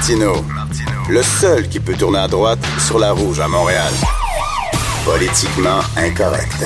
[0.00, 0.32] Martino,
[1.10, 3.92] le seul qui peut tourner à droite sur la rouge à Montréal.
[5.04, 6.64] Politiquement incorrect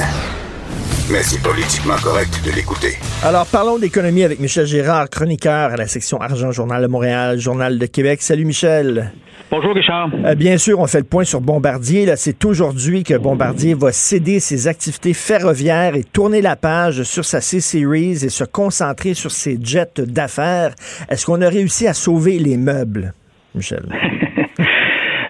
[1.11, 2.97] mais c'est politiquement correct de l'écouter.
[3.23, 7.78] Alors, parlons d'économie avec Michel Gérard, chroniqueur à la section Argent, Journal de Montréal, Journal
[7.78, 8.23] de Québec.
[8.23, 9.12] Salut, Michel.
[9.51, 10.11] Bonjour, Richard.
[10.25, 12.06] Euh, bien sûr, on fait le point sur Bombardier.
[12.06, 17.25] Là, c'est aujourd'hui que Bombardier va céder ses activités ferroviaires et tourner la page sur
[17.25, 20.75] sa C-Series et se concentrer sur ses jets d'affaires.
[21.11, 23.12] Est-ce qu'on a réussi à sauver les meubles,
[23.54, 23.84] Michel?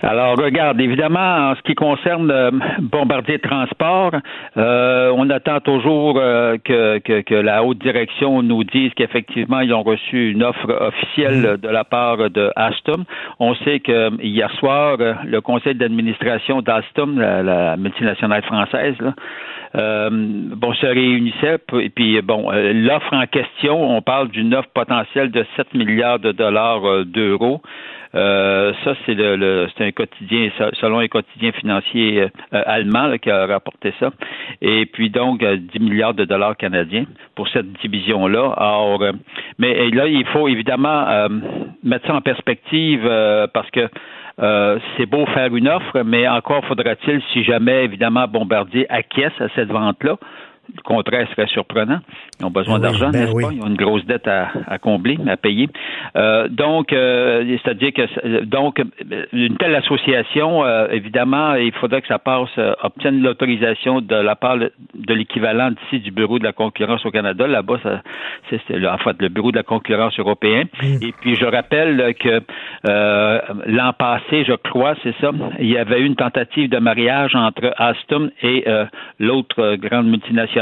[0.04, 4.12] Alors, regarde, évidemment, en ce qui concerne euh, Bombardier Transport,
[4.58, 9.82] euh, on attend toujours euh, que, que, la haute direction nous dise qu'effectivement, ils ont
[9.82, 13.04] reçu une offre officielle de la part de Alstom.
[13.40, 18.96] On sait que hier soir, le conseil d'administration d'Alstom, la, multinationale française,
[19.74, 21.58] bon, se réunissait.
[21.80, 26.32] Et puis, bon, l'offre en question, on parle d'une offre potentielle de 7 milliards de
[26.32, 27.62] dollars d'euros.
[28.14, 33.46] Euh, ça, c'est le, c'est un quotidien, selon un quotidien financier euh, allemand qui a
[33.46, 34.10] rapporté ça.
[34.60, 38.54] Et puis donc 10 euh, milliards de dollars canadiens pour cette division-là.
[38.56, 39.02] Alors,
[39.58, 41.28] mais là, il faut évidemment
[41.82, 43.02] mettre ça en perspective
[43.52, 43.88] parce que
[44.96, 49.70] c'est beau faire une offre, mais encore faudra-t-il, si jamais, évidemment, Bombardier acquiesce à cette
[49.70, 50.16] vente-là,
[50.72, 51.98] le contraire serait surprenant.
[52.40, 53.52] Ils ont besoin ben d'argent, ben n'est-ce pas?
[53.52, 55.68] Ils ont une grosse dette à, à combler, à payer.
[56.16, 58.80] Euh, donc, euh, c'est-à-dire que donc
[59.32, 62.48] une telle association, euh, évidemment, il faudrait que ça passe,
[62.82, 67.46] obtienne l'autorisation de la part de l'équivalent d'ici du Bureau de la concurrence au Canada.
[67.46, 67.80] Là-bas,
[68.50, 70.64] c'est en fait le Bureau de la concurrence européen.
[70.82, 70.96] Mm.
[71.02, 72.40] Et puis, je rappelle que
[72.84, 77.72] l'an passé, je crois, c'est ça, il y avait eu une tentative de mariage entre
[77.76, 78.64] Alstom et
[79.18, 80.53] l'autre grande multinationale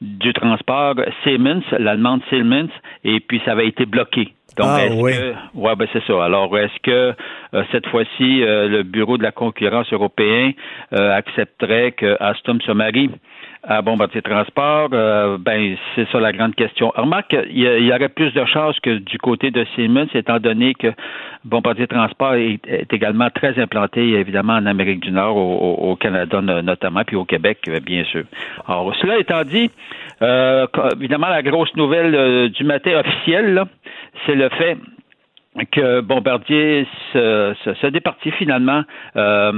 [0.00, 2.70] du transport Siemens, l'allemande Siemens,
[3.04, 4.34] et puis ça avait été bloqué.
[4.56, 5.12] Donc, ah, oui.
[5.54, 6.24] ouais, ben c'est ça.
[6.24, 7.14] Alors, est-ce que
[7.54, 10.52] euh, cette fois-ci, euh, le Bureau de la concurrence européen
[10.92, 13.10] euh, accepterait que Alstom se marie?
[13.62, 16.92] À Bombardier Transport, euh, ben c'est ça la grande question.
[16.96, 20.88] Remarque, il y, aurait plus de chances que du côté de Siemens, étant donné que
[21.44, 27.16] Bombardier Transport est, également très implanté, évidemment, en Amérique du Nord, au, Canada notamment, puis
[27.16, 28.24] au Québec, euh, bien sûr.
[28.66, 29.70] Alors, cela étant dit,
[30.22, 30.66] euh,
[30.96, 33.62] évidemment, la grosse nouvelle du matin officiel,
[34.24, 34.78] c'est le fait
[35.72, 38.82] que Bombardier se, se, départit finalement
[39.16, 39.52] euh,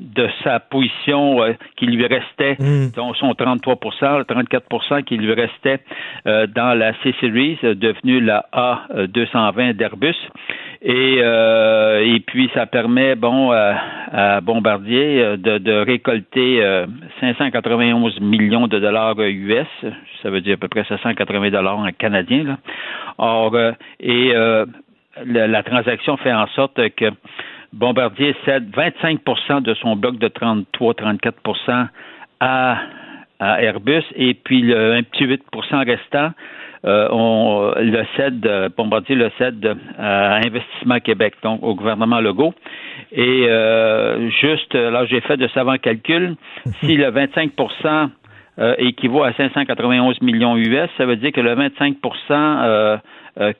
[0.00, 2.92] de sa position euh, qui lui restait, mm.
[2.94, 5.80] son 33% 34% qui lui restait
[6.26, 10.16] euh, dans la C-Series, devenue la A220 d'Airbus.
[10.86, 16.84] Et, et puis, ça permet, bon, à Bombardier de, de récolter
[17.20, 19.66] 591 millions de dollars US,
[20.22, 22.44] ça veut dire à peu près 780 dollars en canadien.
[22.44, 22.58] Là.
[23.16, 23.56] Or,
[23.98, 24.34] et
[25.24, 27.06] la, transaction fait en sorte que
[27.72, 31.88] Bombardier cède 25% de son bloc de 33-34
[32.40, 32.78] à,
[33.40, 36.30] à Airbus et puis le, un petit 8% restant,
[36.84, 42.54] euh, on le cède, Bombardier le cède à Investissement Québec, donc au gouvernement Legault.
[43.12, 46.36] Et euh, juste, là, j'ai fait de savants calculs.
[46.80, 48.10] Si le 25%
[48.58, 51.96] euh, équivaut à 591 millions US, ça veut dire que le 25%
[52.30, 52.98] euh,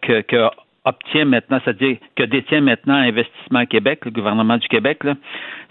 [0.03, 0.49] que, que
[0.85, 5.01] obtient maintenant, c'est-à-dire que détient maintenant Investissement Québec, le gouvernement du Québec,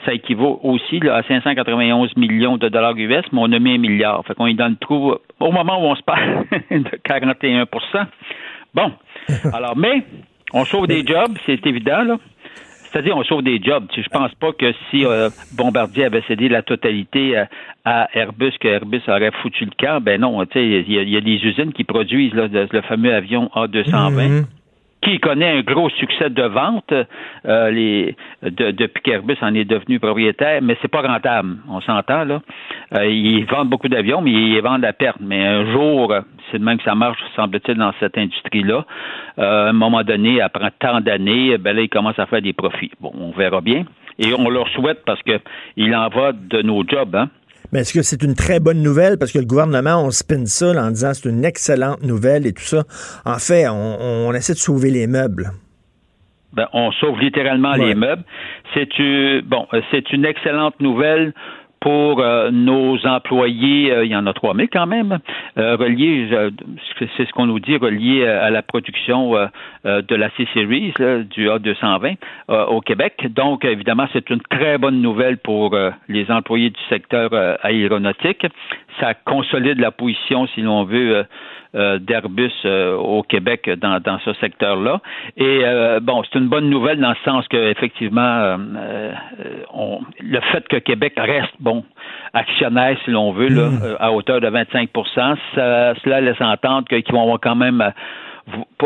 [0.05, 4.23] ça équivaut aussi à 591 millions de dollars US, mais on a mis un milliard.
[4.25, 7.67] Fait qu'on est dans le trou au moment où on se parle de 41%
[8.73, 8.91] Bon.
[9.53, 10.03] Alors, mais
[10.51, 12.17] on sauve des jobs, c'est évident, là.
[12.91, 13.87] C'est-à-dire, on sauve des jobs.
[13.95, 17.43] Je pense pas que si euh, Bombardier avait cédé la totalité
[17.85, 19.99] à, Airbus, que Airbus aurait foutu le camp.
[19.99, 24.45] Ben non, tu sais, il y, a des usines qui produisent le, fameux avion A220
[25.03, 26.93] qui connaît un gros succès de vente
[27.45, 32.41] euh, les, depuis qu'Airbus en est devenu propriétaire, mais c'est pas rentable, on s'entend là.
[32.93, 35.17] Euh, ils vendent beaucoup d'avions, mais ils vendent à perte.
[35.19, 36.13] Mais un jour,
[36.51, 38.85] c'est de même que ça marche, semble-t-il, dans cette industrie-là.
[39.39, 42.53] Euh, à un moment donné, après tant d'années, ben là, ils commencent à faire des
[42.53, 42.91] profits.
[42.99, 43.83] Bon, on verra bien.
[44.19, 45.39] Et on leur souhaite parce que
[45.75, 47.29] il en va de nos jobs, hein.
[47.73, 49.17] Mais est-ce que c'est une très bonne nouvelle?
[49.17, 52.61] Parce que le gouvernement, on spin ça en disant c'est une excellente nouvelle et tout
[52.61, 52.83] ça.
[53.25, 55.49] En fait, on, essaie de sauver les meubles.
[56.53, 58.23] ben, on sauve littéralement les meubles.
[58.75, 61.33] C'est une, bon, c'est une excellente nouvelle
[61.83, 65.19] pour euh, nos employés, euh, il y en a 3 000 quand même,
[65.57, 66.29] euh, reliés,
[66.97, 69.33] c'est ce qu'on nous dit, reliés à la production
[69.83, 70.93] de la C-Series,
[71.29, 72.15] du A220
[72.69, 73.27] au Québec.
[73.31, 75.77] Donc, évidemment, c'est une très bonne nouvelle pour
[76.07, 77.31] les employés du secteur
[77.63, 78.45] aéronautique.
[78.99, 81.23] Ça consolide la position, si l'on veut, euh,
[81.99, 85.01] d'Airbus euh, au Québec dans, dans ce secteur-là.
[85.37, 88.57] Et euh, bon, c'est une bonne nouvelle dans le sens que effectivement,
[89.73, 91.83] on, le fait que Québec reste bon
[92.33, 93.97] actionnaire, si l'on veut, là, mm.
[93.99, 94.89] à hauteur de 25
[95.55, 97.93] ça, cela laisse entendre qu'ils vont avoir quand même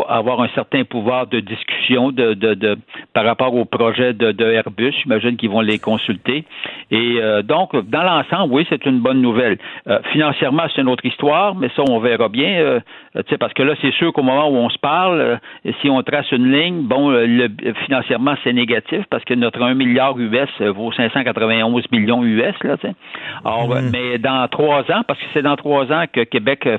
[0.08, 2.78] avoir un certain pouvoir de discussion de, de, de
[3.12, 4.94] par rapport au projet de, de Airbus.
[5.02, 6.44] J'imagine qu'ils vont les consulter.
[6.90, 9.58] Et euh, donc, dans l'ensemble, oui, c'est une bonne nouvelle.
[9.88, 12.50] Euh, financièrement, c'est une autre histoire, mais ça, on verra bien.
[12.60, 12.80] Euh,
[13.40, 15.40] parce que là, c'est sûr qu'au moment où on se parle,
[15.80, 17.48] si on trace une ligne, bon, le,
[17.86, 22.54] financièrement, c'est négatif parce que notre 1 milliard US vaut 591 millions US.
[22.62, 22.76] Là,
[23.44, 23.90] Alors, mm-hmm.
[23.90, 26.78] mais dans trois ans, parce que c'est dans trois ans que Québec euh,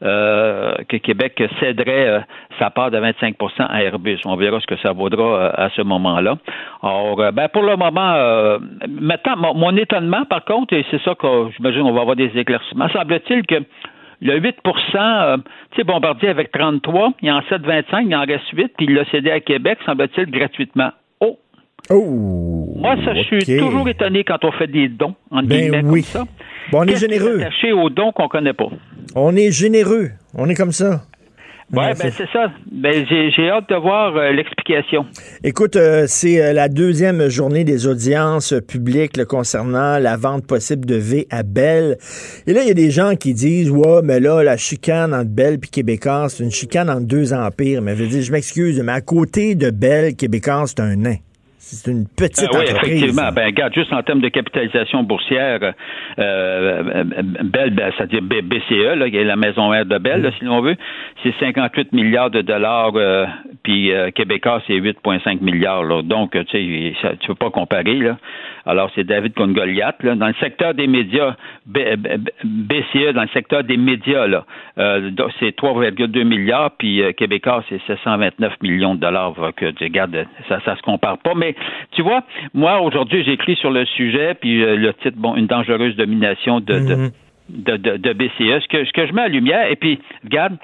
[0.00, 2.20] que Québec céderait euh,
[2.58, 3.34] sa part de 25%
[3.68, 4.18] à Airbus.
[4.24, 6.36] On verra ce que ça vaudra euh, à ce moment-là.
[6.82, 8.58] Alors, ben, pour le moment,
[8.88, 12.88] maintenant, mon, étonnement, par contre, et c'est ça que j'imagine on va avoir des éclaircissements,
[12.88, 13.62] semble-t-il que
[14.22, 14.52] le 8%
[15.72, 18.94] tu sais, Bombardier avec 33, il en cède 25, il en reste 8, puis il
[18.94, 20.90] l'a cédé à Québec, semble-t-il, gratuitement.
[21.20, 21.38] Oh!
[21.90, 22.74] Oh!
[22.76, 26.02] Moi, ça, je suis toujours étonné quand on fait des dons, en ben oui.
[26.02, 26.24] comme ça.
[26.70, 27.40] Bon, on est généreux.
[27.40, 28.68] Est attaché aux dons qu'on connaît pas?
[29.14, 30.10] On est généreux.
[30.34, 31.02] On est comme ça.
[31.72, 32.50] Oui, ben c'est ça.
[32.72, 35.06] Ben, j'ai hâte de voir euh, l'explication.
[35.44, 40.96] Écoute, euh, c'est euh, la deuxième journée des audiences publiques concernant la vente possible de
[40.96, 41.96] V à Bell.
[42.48, 45.30] Et là, il y a des gens qui disent Ouais, mais là, la chicane entre
[45.30, 47.82] Bell et Québécois, c'est une chicane entre deux empires.
[47.82, 51.16] Mais je veux dire, je m'excuse, mais à côté de Bell, Québécois, c'est un nain.
[51.62, 53.30] C'est une petite euh, oui, effectivement.
[53.32, 55.72] Ben, regarde, juste en termes de capitalisation boursière, euh,
[56.18, 57.04] euh
[57.44, 60.62] Bell, ben, c'est-à-dire BCE, là, qui est la maison mère de Bell, là, si l'on
[60.62, 60.76] veut,
[61.22, 63.26] c'est 58 milliards de dollars, euh,
[63.62, 65.84] puis Québécois, c'est 8,5 milliards.
[65.84, 66.00] Là.
[66.00, 67.96] Donc, tu sais, tu peux pas comparer.
[67.96, 68.16] Là.
[68.66, 70.02] Alors, c'est David contre Goliath.
[70.02, 70.14] Là.
[70.14, 71.34] Dans le secteur des médias,
[71.66, 74.44] BCE, dans le secteur des médias, là,
[74.78, 79.34] euh, c'est 3,2 milliards, puis euh, Québécois, c'est 729 millions de dollars.
[79.56, 81.32] Que, regarde, ça ça se compare pas.
[81.34, 81.49] Mais
[81.92, 82.22] tu vois,
[82.54, 87.10] moi, aujourd'hui, j'écris sur le sujet, puis euh, le titre, bon, une dangereuse domination de,
[87.48, 88.62] de, de, de, BCE.
[88.62, 90.56] Ce que, ce que je mets à lumière, et puis, regarde,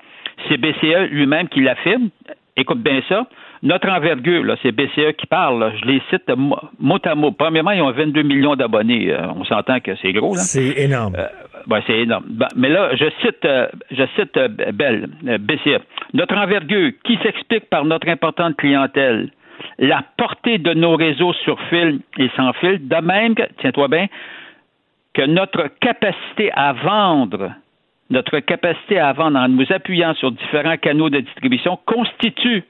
[0.49, 2.11] c'est BCE lui-même qui l'affirme.
[2.57, 3.27] Écoute bien ça.
[3.63, 5.73] Notre envergure, c'est BCE qui parle.
[5.81, 6.31] Je les cite
[6.79, 7.33] mot à mot.
[7.33, 9.11] Premièrement, ils ont 22 millions d'abonnés.
[9.11, 10.35] Euh, on s'entend que c'est gros.
[10.37, 11.15] C'est énorme.
[11.19, 11.27] Euh,
[11.67, 12.25] ben, c'est énorme.
[12.29, 14.39] Ben, mais là, je cite, euh, je cite
[14.75, 15.09] Bell,
[15.41, 15.81] BCE.
[16.15, 19.31] Notre envergure, qui s'explique par notre importante clientèle,
[19.79, 24.07] la portée de nos réseaux sur fil et sans fil, de même que, tiens-toi bien,
[25.15, 27.53] que notre capacité à vendre
[28.11, 32.65] notre capacité à vendre en nous appuyant sur différents canaux de distribution constitue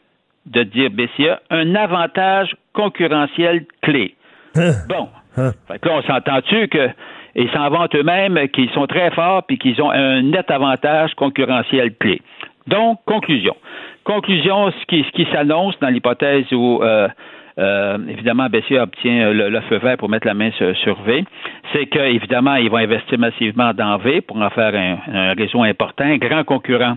[0.46, 4.14] de dire BCA, un avantage concurrentiel clé.
[4.54, 4.72] Hein?
[4.88, 5.08] Bon.
[5.36, 5.52] Hein?
[5.68, 6.88] Fait que là, on s'entend-tu que
[7.34, 11.94] ils s'en vantent eux-mêmes qu'ils sont très forts puis qu'ils ont un net avantage concurrentiel
[11.96, 12.22] clé.
[12.66, 13.56] Donc, conclusion.
[14.04, 17.08] Conclusion, ce qui, ce qui s'annonce dans l'hypothèse où euh,
[17.58, 21.24] euh, évidemment, BCA obtient le, feu vert pour mettre la main sur, V,
[21.72, 26.18] c'est qu'évidemment, ils vont investir massivement dans V pour en faire un réseau important, un
[26.18, 26.96] grand concurrent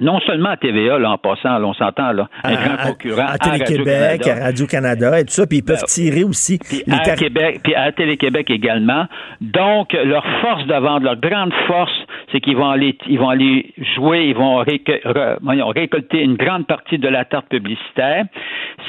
[0.00, 3.38] non seulement à TVA, là, en passant, là, on s'entend, là, un grand concurrent à,
[3.38, 6.58] Télé-Québec, à Radio-Canada et tout ça, puis ils peuvent ben, tirer aussi.
[6.58, 9.06] Puis à Québec, puis à Télé-Québec également.
[9.40, 11.92] Donc, leur force de vente, leur grande force,
[12.32, 17.08] c'est qu'ils vont aller, ils vont aller jouer, ils vont récolter une grande partie de
[17.08, 18.24] la tarte publicitaire,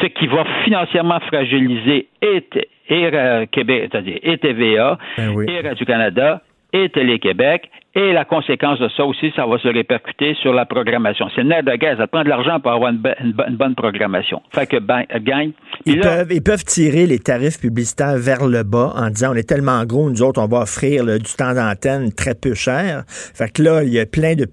[0.01, 2.43] ce qui va financièrement fragiliser et,
[2.89, 9.05] et Québec, c'est-à-dire et TVA, ben et Radio-Canada, et Télé-Québec et la conséquence de ça
[9.05, 11.27] aussi, ça va se répercuter sur la programmation.
[11.35, 11.97] C'est le nerf de gaz.
[11.99, 13.01] Ça prend de l'argent pour avoir une,
[13.33, 14.41] bonne programmation.
[14.51, 15.51] Fait que, ben, gagne.
[15.85, 19.47] Ils, peuvent, ils peuvent tirer les tarifs publicitaires vers le bas en disant on est
[19.47, 23.03] tellement gros, nous autres, on va offrir du temps d'antenne très peu cher.
[23.07, 24.47] Fait que là, il y a plein de,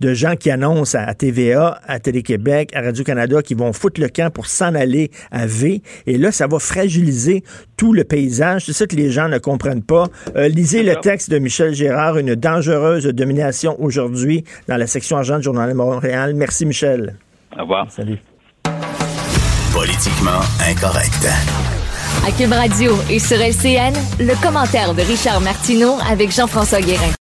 [0.00, 4.32] de gens qui annoncent à TVA, à Télé-Québec, à Radio-Canada qui vont foutre le camp
[4.32, 5.82] pour s'en aller à V.
[6.06, 7.42] Et là, ça va fragiliser
[7.76, 8.64] tout le paysage.
[8.64, 10.06] C'est ça que les gens ne comprennent pas.
[10.34, 12.34] Euh, lisez le texte de Michel Gérard, une
[12.86, 16.34] dangereuse domination aujourd'hui dans la section argent du Journal de Montréal.
[16.34, 17.16] Merci, Michel.
[17.56, 17.90] Au revoir.
[17.90, 18.18] Salut.
[19.72, 21.28] Politiquement incorrect.
[22.26, 27.12] À Cube Radio et sur LCN, le commentaire de Richard Martineau avec Jean-François Guérin.